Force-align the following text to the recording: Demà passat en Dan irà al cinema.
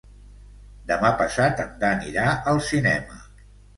Demà 0.91 1.11
passat 1.21 1.61
en 1.65 1.69
Dan 1.83 2.03
irà 2.13 2.25
al 2.53 2.63
cinema. 2.71 3.21